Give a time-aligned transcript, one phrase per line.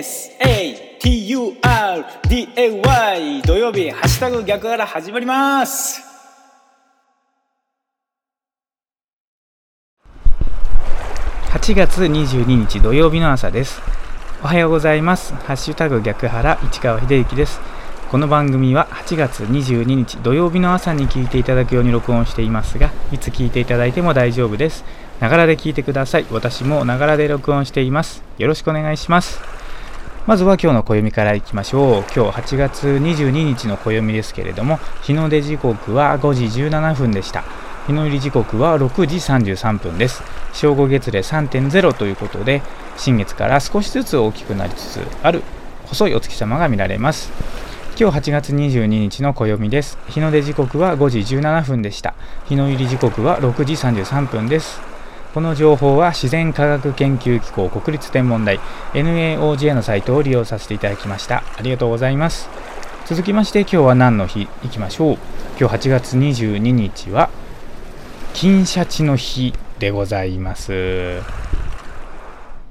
[0.00, 1.42] SATURDAY
[3.42, 6.02] 土曜日ハッシュタグ逆から始まります。
[11.50, 13.82] 8月22日土曜日の朝です。
[14.42, 15.34] おはようございます。
[15.34, 17.60] ハッシュタグ逆原市川秀幸です。
[18.10, 24.82] この番組は8月22日土曜日の朝に聞いていただくように録音していますがいつ聞いていただいても大丈夫です。
[25.20, 26.26] ながらで聞いてください。
[26.30, 28.22] 私もながらで録音しています。
[28.38, 29.59] よろしくお願いします。
[30.26, 32.04] まずは今日の暦からいきましょう。
[32.14, 37.42] 今日8月22日の暦ですけれども日の出時刻は5時17分でした。
[37.86, 40.22] 日の入り時刻は6時33分です。
[40.52, 42.60] 正午月齢3.0ということで
[42.98, 45.42] 新月から少しずつ大きくなりつつある
[45.86, 47.32] 細いお月様が見られます。
[47.98, 49.98] 今日8月22日の暦です。
[50.08, 52.14] 日の出時刻は5時17分でした。
[52.46, 54.89] 日の入り時刻は6時33分です。
[55.32, 58.58] この情報は自然科学研究機構国立天文台
[58.94, 61.44] NAOJ のサイトを利用させていただきました。
[61.56, 62.48] ありがとうございます。
[63.06, 65.18] 続きまして今日は何の日いきましょう。
[65.56, 67.30] 今日8月22日は
[68.34, 71.20] 金シャチの日でございます。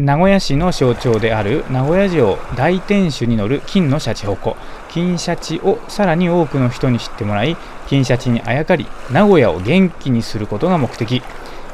[0.00, 4.56] 名古屋市の象徴である名古屋城大天守に乗る金のシャチホコ。
[4.88, 11.22] 金シャチをさらに多くの人に知ってもらい金シャチにあやかり名古屋を元気にすることが目的。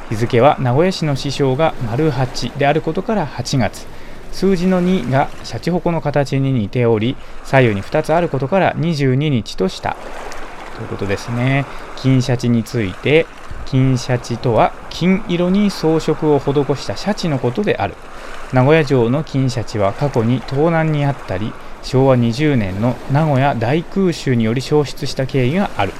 [0.08, 3.86] 日付は名古屋市の師匠が丸8であることから8月。
[4.32, 9.96] 数字の2がシャチホコの形に似ており左右に2つあることから22日とした。
[10.76, 11.64] ということですね。
[11.96, 13.26] 金シャチについて
[13.64, 17.94] 金シャチとは金色に装飾を施したシャチのことである。
[18.52, 25.92] 名古屋城の金シャチは過去に盗難にあったり昭和20年の名古屋大空襲により消失した経緯がある。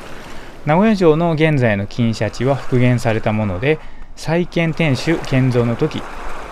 [0.67, 3.79] 名古屋城の現在の金シャチは復元されたもので
[4.17, 6.03] 再建天守建造の時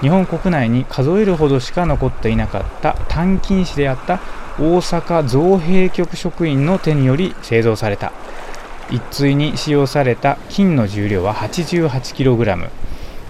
[0.01, 4.21] 日本国内に数えるほどしか残っていなかった単金紙であった
[4.59, 8.13] 大阪造幣局職員の手により製造された。
[8.91, 12.71] 一対に使用された金の重量は 88kg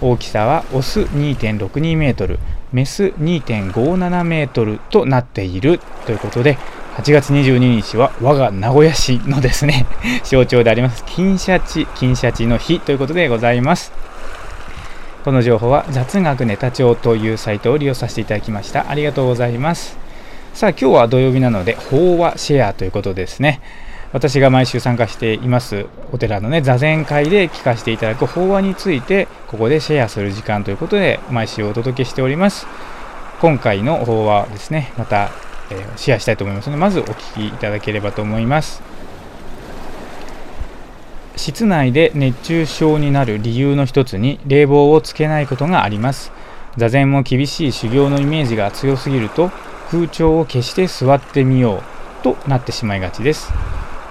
[0.00, 2.38] 大きさはオス 2.62m
[2.72, 6.58] メス2.57メートルとなっているということで
[6.94, 9.84] 8月22日は我が名古屋市のですね
[10.22, 11.04] 象徴であります。
[11.06, 13.92] 金シャチ金シャチの日ということでございます。
[15.24, 18.86] この情報は雑学ネタ帳というサイトを利用させていただきました。
[18.88, 19.98] ありがとうございます。
[20.52, 23.60] さあ今日は土曜日なので法話シェアということですね。
[24.12, 32.68] 私が毎週参加していますお寺のね座禅会で聞かせていただく法話についてここでシェアする時間ということで毎週お届けしております。
[33.40, 35.30] 今回の法話ですねまた、
[35.70, 36.66] えー、シェアしたいと思います。
[36.66, 38.82] のでまずお聞きいただければと思います。
[41.36, 46.32] 室内で熱中症になる理由の一つに冷房をつけないことがあります。
[46.76, 49.50] 座禅も厳しい修行のイメージが強すぎると
[49.90, 51.82] 空調を消して座ってみよ
[52.20, 53.52] うとなってしまいがちです。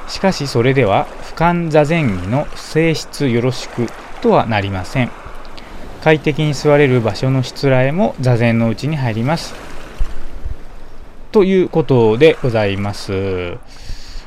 [0.07, 3.87] しかしそれでは俯瞰座禅儀の性質よろしく
[4.21, 5.11] とはなりません。
[6.03, 9.72] 快適に座れる場所のしつらえも座禅のうちに入ります。
[11.33, 13.57] ということでございます。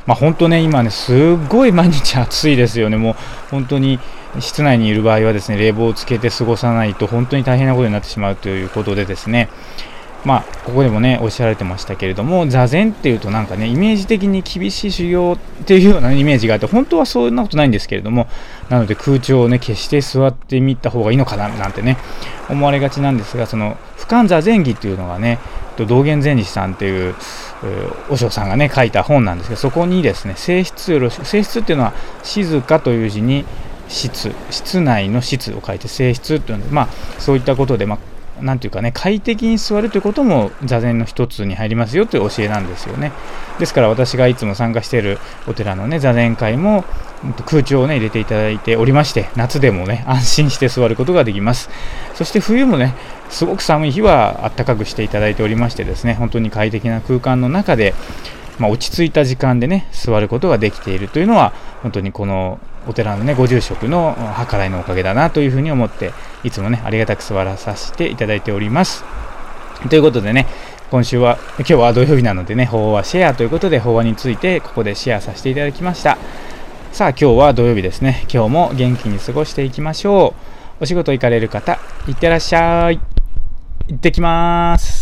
[0.06, 3.14] まあ、本当ね、今ね、すごい毎日暑いですよね、もう
[3.50, 3.98] 本当に
[4.40, 9.48] 室内にいる場合はですね冷房をつけて過ごさないと本当に大変なことになってしまうということでですね、
[10.24, 18.26] まあ、ここでもね、おっしゃられてましたけれども、座禅っていうとなんかね、イメージ的に厳しい修行っていうようなイメージがあって、本当はそんなことないんですけれども、
[18.68, 21.96] なので空調をね、消して座ってみた方がいいのかななんてね、
[22.48, 25.38] 思われがちなんですが、その、俯瞰座禅儀っていうのがね、
[25.76, 27.14] と道元禅師さんっていう、
[28.08, 31.92] 和尚さんがね、書いた本なんですけど、そこにですね、性質よろしく、性質っていうのは、
[32.22, 33.44] 静かという字に、
[33.88, 36.88] 室、室内の室を書いて性質っていうので、まあ、
[37.18, 43.12] そういったことで、まあ、なんていうかね、快適に座るということも座禅の一つに入りますよという教えなんですよね。
[43.58, 46.84] ですから私がいつも参加しているお寺のね、座禅会も
[47.46, 51.70] 空調をね、入れていただいておりまして、夏でもね、安心して座ることができます。
[52.14, 52.94] そして冬もね、
[53.30, 57.94] すごく寒い日はあったかくしていただいておりましてですね、本当に快適な空間の中で、
[58.58, 61.52] まあ、落ち着いた時間でね、座ることができているというのは、
[61.82, 62.58] 本当にこの
[62.88, 64.16] お寺のね、ご住職の
[64.50, 66.12] 計らいのおかげだなというふうに思って、
[66.44, 69.04] いつもね、ありがたく座らさせていただいております。
[69.90, 70.46] ということでね、
[70.90, 76.16] 今週は、今日は土曜日なのでね、法話シェアということで、法話についてここでシェアさせていただきました。
[76.92, 78.24] さあ、今日は土曜日ですね。
[78.32, 80.34] 今日も元気に過ごしていきましょ
[80.80, 80.84] う。
[80.84, 81.78] お仕事行かれる方、
[82.08, 83.15] いってらっしゃい。
[83.88, 84.95] 行ってきます。